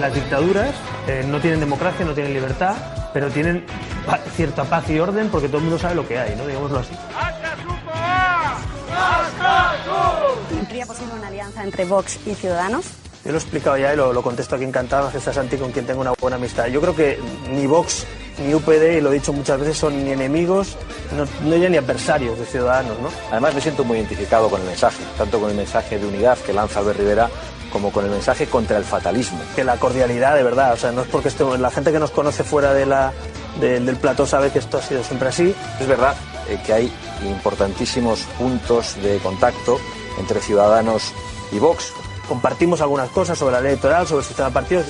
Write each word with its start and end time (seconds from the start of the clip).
Las 0.00 0.14
dictaduras 0.14 0.70
eh, 1.08 1.24
no 1.26 1.40
tienen 1.40 1.60
democracia, 1.60 2.04
no 2.04 2.12
tienen 2.12 2.34
libertad, 2.34 2.74
pero 3.12 3.28
tienen 3.30 3.64
pa- 4.06 4.18
cierta 4.36 4.64
paz 4.64 4.88
y 4.90 4.98
orden 5.00 5.28
porque 5.30 5.48
todo 5.48 5.58
el 5.58 5.64
mundo 5.64 5.78
sabe 5.78 5.94
lo 5.94 6.06
que 6.06 6.18
hay, 6.18 6.36
¿no? 6.36 6.46
Digámoslo 6.46 6.78
así. 6.80 6.92
¿Sería 10.68 10.86
posible 10.86 11.14
una 11.14 11.28
alianza 11.28 11.64
entre 11.64 11.84
Vox 11.86 12.18
y 12.26 12.34
Ciudadanos? 12.34 12.84
Yo 13.24 13.32
lo 13.32 13.38
he 13.38 13.40
explicado 13.40 13.76
ya 13.76 13.92
y 13.94 13.96
lo, 13.96 14.12
lo 14.12 14.22
contesto 14.22 14.54
aquí 14.54 14.64
encantado, 14.64 15.10
está 15.16 15.32
Santi 15.32 15.56
con 15.56 15.72
quien 15.72 15.86
tengo 15.86 16.00
una 16.00 16.12
buena 16.20 16.36
amistad. 16.36 16.66
Yo 16.66 16.80
creo 16.80 16.94
que 16.94 17.18
ni 17.50 17.66
Vox 17.66 18.06
ni 18.38 18.54
UPD, 18.54 18.98
y 18.98 19.00
lo 19.00 19.10
he 19.10 19.14
dicho 19.14 19.32
muchas 19.32 19.58
veces, 19.58 19.78
son 19.78 20.04
ni 20.04 20.12
enemigos, 20.12 20.76
no, 21.16 21.24
no 21.48 21.56
ya 21.56 21.68
ni 21.70 21.78
adversarios 21.78 22.38
de 22.38 22.44
Ciudadanos, 22.44 22.98
¿no? 23.00 23.08
Además 23.32 23.54
me 23.54 23.60
siento 23.62 23.82
muy 23.82 23.96
identificado 23.96 24.48
con 24.50 24.60
el 24.60 24.66
mensaje, 24.66 25.02
tanto 25.16 25.40
con 25.40 25.50
el 25.50 25.56
mensaje 25.56 25.98
de 25.98 26.06
unidad 26.06 26.36
que 26.38 26.52
lanza 26.52 26.80
Albert 26.80 26.98
Rivera 26.98 27.30
como 27.72 27.90
con 27.92 28.04
el 28.04 28.10
mensaje 28.10 28.46
contra 28.46 28.76
el 28.78 28.84
fatalismo. 28.84 29.38
Que 29.54 29.64
la 29.64 29.76
cordialidad, 29.76 30.34
de 30.34 30.42
verdad, 30.42 30.72
o 30.72 30.76
sea, 30.76 30.92
no 30.92 31.02
es 31.02 31.08
porque 31.08 31.30
la 31.58 31.70
gente 31.70 31.92
que 31.92 31.98
nos 31.98 32.10
conoce 32.10 32.44
fuera 32.44 32.72
de 32.74 32.86
la, 32.86 33.12
de- 33.60 33.80
del 33.80 33.96
plató 33.96 34.26
sabe 34.26 34.50
que 34.50 34.58
esto 34.58 34.78
ha 34.78 34.82
sido 34.82 35.02
siempre 35.02 35.28
así. 35.28 35.54
Es 35.80 35.86
verdad 35.86 36.14
eh, 36.48 36.58
que 36.64 36.72
hay 36.72 36.92
importantísimos 37.40 38.20
puntos 38.38 38.96
de 39.02 39.18
contacto 39.18 39.78
entre 40.18 40.40
Ciudadanos 40.40 41.12
y 41.52 41.58
Vox, 41.58 41.92
Compartimos 42.28 42.80
algunas 42.80 43.08
cosas 43.10 43.38
sobre 43.38 43.52
la 43.52 43.60
ley 43.60 43.68
electoral, 43.72 44.04
sobre 44.04 44.22
el 44.22 44.26
sistema 44.26 44.48
de 44.48 44.54
partidos. 44.54 44.86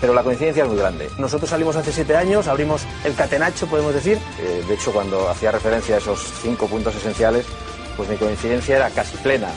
pero 0.00 0.14
la 0.14 0.22
coincidencia 0.22 0.62
es 0.62 0.68
muy 0.70 0.78
grande. 0.78 1.10
Nosotros 1.18 1.50
salimos 1.50 1.76
hace 1.76 1.92
siete 1.92 2.16
años, 2.16 2.48
abrimos 2.48 2.82
el 3.04 3.14
catenacho, 3.14 3.66
podemos 3.66 3.92
decir, 3.92 4.18
Eh, 4.38 4.64
de 4.66 4.74
hecho, 4.74 4.90
cuando 4.90 5.28
hacía 5.28 5.52
referencia 5.52 5.96
a 5.96 5.98
esos 5.98 6.32
cinco 6.40 6.66
puntos 6.68 6.94
esenciales, 6.94 7.44
pues 7.98 8.08
mi 8.08 8.16
coincidencia 8.16 8.76
era 8.76 8.88
casi 8.88 9.18
plena. 9.18 9.48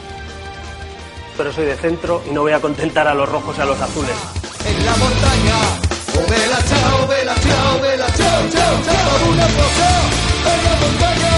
Pero 1.37 1.51
soy 1.51 1.65
de 1.65 1.75
centro 1.75 2.21
y 2.29 2.33
no 2.33 2.41
voy 2.41 2.53
a 2.53 2.59
contentar 2.59 3.07
a 3.07 3.13
los 3.13 3.27
rojos 3.29 3.57
y 3.57 3.61
a 3.61 3.65
los 3.65 3.79
azules. 3.79 4.15
En 4.65 4.85
la 4.85 4.95
montaña, 4.95 5.55
oh 6.15 6.29
vela 6.29 6.57
chao, 6.69 7.07
vela 7.07 7.35
chao, 7.35 7.81
vela 7.81 8.07
chao, 8.07 8.49
chao, 8.49 8.81
chao, 8.85 9.31
una 9.31 9.45
cosa 9.45 10.01
en 10.51 10.63
la 10.63 10.75
montaña. 10.75 11.31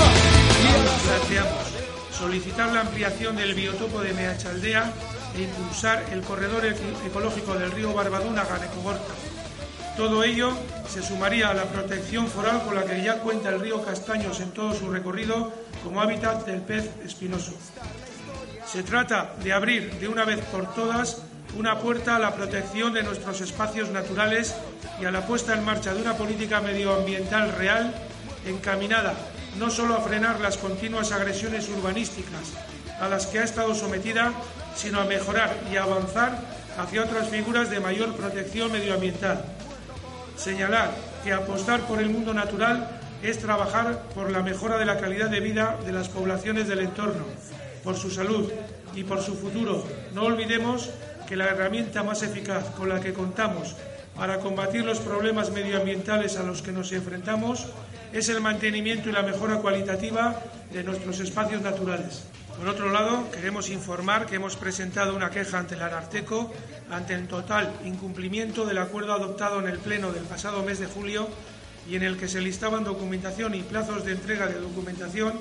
Planteamos 1.03 1.65
solicitar 2.17 2.71
la 2.73 2.81
ampliación 2.81 3.35
del 3.35 3.53
biotopo 3.53 4.01
de 4.01 4.13
Meachaldea 4.13 4.91
e 5.35 5.41
impulsar 5.41 6.03
el 6.11 6.21
corredor 6.21 6.65
ecológico 7.05 7.55
del 7.55 7.71
río 7.71 7.93
Barbaduna 7.93 8.41
a 8.41 8.45
Ganecogorta. 8.45 9.13
Todo 9.97 10.23
ello 10.23 10.51
se 10.89 11.01
sumaría 11.01 11.49
a 11.49 11.53
la 11.53 11.65
protección 11.65 12.27
foral 12.27 12.63
con 12.63 12.75
la 12.75 12.83
que 12.83 13.01
ya 13.01 13.19
cuenta 13.19 13.49
el 13.49 13.61
río 13.61 13.81
Castaños 13.83 14.41
en 14.41 14.51
todo 14.51 14.73
su 14.73 14.89
recorrido 14.89 15.53
como 15.83 16.01
hábitat 16.01 16.45
del 16.45 16.61
pez 16.61 16.89
espinoso. 17.05 17.53
Se 18.65 18.83
trata 18.83 19.33
de 19.43 19.53
abrir 19.53 19.93
de 19.99 20.07
una 20.07 20.25
vez 20.25 20.39
por 20.45 20.73
todas 20.73 21.21
una 21.57 21.79
puerta 21.79 22.15
a 22.15 22.19
la 22.19 22.35
protección 22.35 22.93
de 22.93 23.03
nuestros 23.03 23.39
espacios 23.41 23.89
naturales 23.89 24.55
y 24.99 25.05
a 25.05 25.11
la 25.11 25.25
puesta 25.25 25.53
en 25.53 25.63
marcha 25.63 25.93
de 25.93 26.01
una 26.01 26.15
política 26.15 26.59
medioambiental 26.61 27.53
real 27.53 27.93
encaminada 28.45 29.13
no 29.57 29.69
solo 29.69 29.95
a 29.95 30.01
frenar 30.01 30.39
las 30.41 30.57
continuas 30.57 31.11
agresiones 31.11 31.69
urbanísticas 31.69 32.53
a 32.99 33.07
las 33.07 33.27
que 33.27 33.39
ha 33.39 33.43
estado 33.43 33.73
sometida, 33.75 34.33
sino 34.75 35.01
a 35.01 35.05
mejorar 35.05 35.55
y 35.71 35.77
avanzar 35.77 36.37
hacia 36.77 37.03
otras 37.03 37.29
figuras 37.29 37.69
de 37.69 37.79
mayor 37.79 38.13
protección 38.15 38.71
medioambiental. 38.71 39.43
Señalar 40.37 40.91
que 41.23 41.33
apostar 41.33 41.81
por 41.81 42.01
el 42.01 42.09
mundo 42.09 42.33
natural 42.33 42.99
es 43.23 43.39
trabajar 43.39 44.03
por 44.13 44.31
la 44.31 44.41
mejora 44.41 44.77
de 44.77 44.85
la 44.85 44.99
calidad 44.99 45.29
de 45.29 45.39
vida 45.39 45.77
de 45.85 45.93
las 45.93 46.09
poblaciones 46.09 46.67
del 46.67 46.79
entorno, 46.79 47.25
por 47.85 47.95
su 47.95 48.09
salud 48.09 48.51
y 48.95 49.03
por 49.03 49.21
su 49.21 49.35
futuro. 49.35 49.85
No 50.13 50.23
olvidemos 50.23 50.89
que 51.27 51.35
la 51.35 51.45
herramienta 51.45 52.03
más 52.03 52.23
eficaz 52.23 52.71
con 52.71 52.89
la 52.89 52.99
que 52.99 53.13
contamos 53.13 53.75
para 54.15 54.39
combatir 54.39 54.83
los 54.83 54.99
problemas 54.99 55.51
medioambientales 55.51 56.37
a 56.37 56.43
los 56.43 56.61
que 56.61 56.71
nos 56.71 56.91
enfrentamos 56.91 57.67
es 58.11 58.29
el 58.29 58.41
mantenimiento 58.41 59.09
y 59.09 59.11
la 59.11 59.21
mejora 59.21 59.57
cualitativa 59.57 60.41
de 60.71 60.83
nuestros 60.83 61.19
espacios 61.19 61.61
naturales. 61.61 62.23
Por 62.57 62.69
otro 62.69 62.89
lado, 62.89 63.29
queremos 63.31 63.69
informar 63.69 64.25
que 64.25 64.35
hemos 64.35 64.55
presentado 64.55 65.15
una 65.15 65.29
queja 65.29 65.59
ante 65.59 65.75
el 65.75 65.81
Ararteco 65.81 66.53
ante 66.89 67.13
el 67.13 67.27
total 67.27 67.71
incumplimiento 67.83 68.65
del 68.65 68.77
acuerdo 68.77 69.13
adoptado 69.13 69.59
en 69.59 69.67
el 69.67 69.79
Pleno 69.79 70.11
del 70.11 70.23
pasado 70.23 70.63
mes 70.63 70.79
de 70.79 70.85
julio 70.85 71.27
y 71.89 71.95
en 71.95 72.03
el 72.03 72.17
que 72.17 72.29
se 72.29 72.41
listaban 72.41 72.83
documentación 72.83 73.53
y 73.53 73.61
plazos 73.61 74.05
de 74.05 74.13
entrega 74.13 74.47
de 74.47 74.59
documentación 74.59 75.33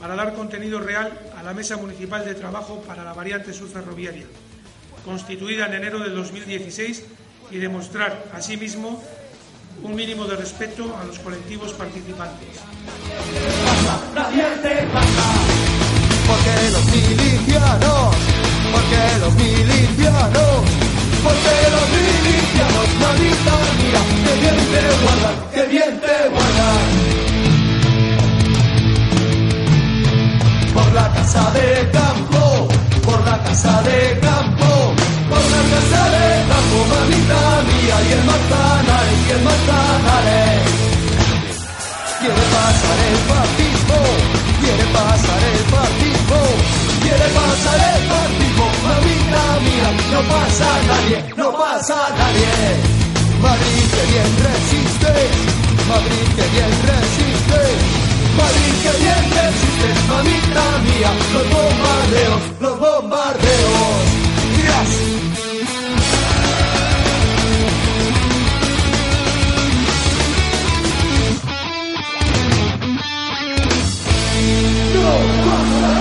para 0.00 0.16
dar 0.16 0.34
contenido 0.34 0.80
real 0.80 1.12
a 1.36 1.42
la 1.42 1.52
Mesa 1.52 1.76
Municipal 1.76 2.24
de 2.24 2.34
Trabajo 2.34 2.82
para 2.86 3.04
la 3.04 3.12
variante 3.12 3.52
sur 3.52 3.68
ferroviaria, 3.68 4.24
constituida 5.04 5.66
en 5.66 5.74
enero 5.74 5.98
del 5.98 6.14
2016, 6.14 7.04
y 7.50 7.58
demostrar, 7.58 8.26
asimismo, 8.32 9.02
un 9.82 9.94
mínimo 9.94 10.24
de 10.24 10.36
respeto 10.36 10.96
a 10.96 11.04
los 11.04 11.18
colectivos 11.18 11.72
participantes. 11.72 12.60
Porque 16.26 16.70
los 16.72 16.84
milicianos, 16.86 18.14
porque 18.72 19.18
los 19.20 19.34
milicianos, 19.34 20.64
porque 21.24 21.54
los 21.72 21.89
casa 31.32 31.50
de 31.52 31.90
campo, 31.92 32.68
por 33.04 33.24
la 33.24 33.38
casa 33.44 33.82
de 33.82 34.18
campo, 34.18 34.70
por 35.30 35.44
la 35.54 35.62
casa 35.70 36.02
de 36.10 36.26
campo, 36.50 36.76
mamita 36.90 37.40
mía, 37.70 37.96
y 38.02 38.12
el 38.18 38.24
manzanares, 38.24 39.18
y 39.26 39.30
el 39.30 39.42
manzanares. 39.46 40.62
Quiere 42.18 42.44
pasar 42.56 42.98
el 43.10 43.18
fascismo, 43.30 43.98
quiere 44.60 44.84
pasar 44.98 45.42
el 45.52 45.62
fascismo, 45.72 46.40
quiere 47.02 47.26
pasar 47.38 47.78
el 47.94 48.02
fascismo, 48.10 48.66
mamita 48.86 49.44
mía, 49.66 49.88
no 50.12 50.20
pasa 50.34 50.68
nadie, 50.90 51.18
no 51.36 51.52
pasa 51.52 51.98
nadie. 52.18 52.50
Madrid 53.40 53.84
que 53.94 54.02
bien 54.12 54.30
resiste, 54.46 55.12
Madrid 55.88 56.26
que 56.36 56.46
bien 56.54 56.72
resiste, 56.90 57.09
los 61.32 61.44
bombardeos, 61.50 62.42
los 62.60 62.78
bombardeos. 62.78 63.80
Yes. 64.56 64.90
No 74.94 75.12
pasará, 75.44 76.00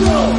no 0.00 0.33